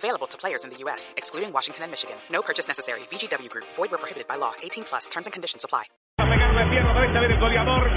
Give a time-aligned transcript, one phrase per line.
[0.00, 2.16] Available to players in the U.S., excluding Washington and Michigan.
[2.32, 3.00] No purchase necessary.
[3.12, 3.66] VGW Group.
[3.76, 4.54] Void where prohibited by law.
[4.62, 5.08] 18 plus.
[5.10, 5.84] Terms and conditions apply.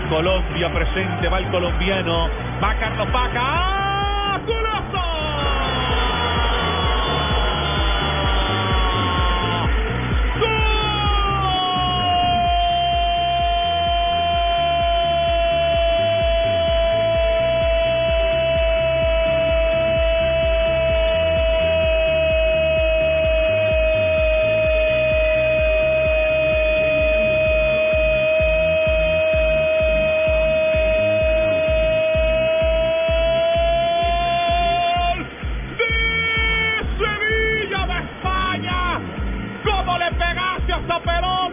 [0.09, 2.27] Colombia presente, va el colombiano.
[2.59, 3.82] Va Carlos Paca.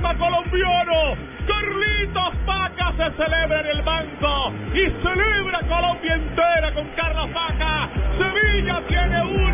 [0.00, 1.16] Colombiano?
[1.46, 7.90] Carlitos Paca se celebra en el banco y celebra Colombia entera con Carlos Paca.
[8.18, 9.49] Sevilla tiene uno,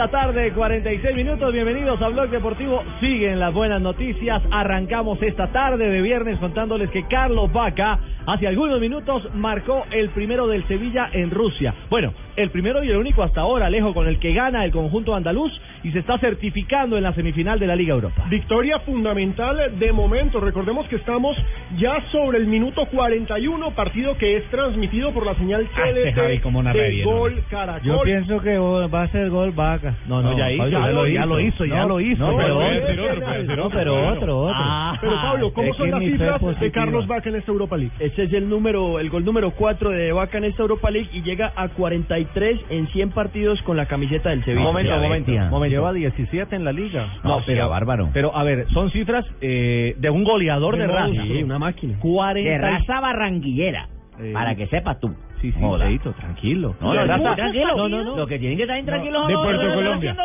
[0.00, 1.52] la tarde, 46 minutos.
[1.52, 2.82] Bienvenidos a Blog Deportivo.
[3.00, 4.42] Siguen las buenas noticias.
[4.50, 10.46] Arrancamos esta tarde de viernes contándoles que Carlos Vaca hace algunos minutos marcó el primero
[10.46, 11.74] del Sevilla en Rusia.
[11.90, 15.14] Bueno, el primero y el único hasta ahora, Alejo, con el que gana el conjunto
[15.14, 18.24] andaluz y se está certificando en la semifinal de la Liga Europa.
[18.30, 20.40] Victoria fundamental de momento.
[20.40, 21.36] Recordemos que estamos
[21.76, 26.42] ya sobre el minuto 41, partido que es transmitido por la señal este Javi, TDT
[26.42, 27.42] cómo narra de Gol.
[27.50, 27.82] Caracol.
[27.86, 29.89] Yo pienso que va a ser gol vaca.
[30.06, 33.02] No, no, ya hizo, ya lo- ya lo hizo, ya lo hizo, No, pero pero,
[33.04, 34.52] otro, otro, puede ser no, otro, pero otro, otro.
[34.54, 36.70] Ah, Pero Pablo, ¿cómo son las cifras de.
[36.70, 37.92] Carlos Vaca en esta Europa League?
[37.98, 41.22] Ese es el número, el gol número 4 de Vaca en esta Europa League y
[41.22, 44.64] llega a 43 en 100 partidos con la camiseta del Sevilla.
[44.64, 45.74] Momento, momento, momento.
[45.76, 47.06] Lleva 17 en la liga.
[47.24, 48.08] No, pero bárbaro.
[48.12, 51.22] Pero a ver, son cifras eh, de un goleador de, raza.
[51.44, 51.98] una máquina.
[52.00, 53.88] 40 de raza barranguillera.
[54.20, 55.14] Eh, Para que sepas tú.
[55.40, 55.58] Sí, sí.
[55.78, 56.74] Feito, tranquilo.
[56.80, 57.76] No, no, tranquilo.
[57.76, 58.16] No, no, no.
[58.16, 60.16] Lo que tienen que estar intranquilos de Puerto que Colombia.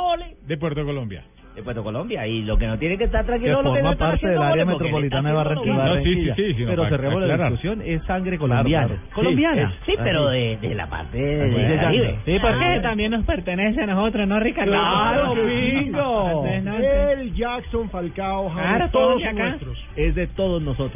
[0.45, 1.23] De Puerto Colombia.
[1.55, 2.27] De Puerto Colombia.
[2.27, 4.41] Y lo que no tienen que estar Que tranquilos son los que forma parte del
[4.41, 6.03] área metropolitana de Barranquilla.
[6.03, 7.51] sí, sí, sí, pero cerremos la aclarar.
[7.53, 8.87] discusión, es sangre colombiana.
[8.87, 9.01] claro.
[9.13, 9.73] Colombiana.
[9.85, 12.19] Sí, pero de, de la parte de, Caribe.
[12.25, 12.81] sí, porque Ah.
[12.81, 14.71] también nos pertenece a nosotros, ¿no, Ricardo?
[14.73, 16.45] Claro, que bingo.
[16.45, 19.85] El Jackson, Falcao, James, Claro, todos nuestros.
[19.95, 20.91] Es de todos nosotros.